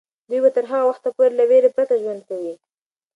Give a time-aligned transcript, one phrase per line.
[0.27, 2.53] دوی به تر هغه وخته پورې له ویرې پرته ژوند کوي.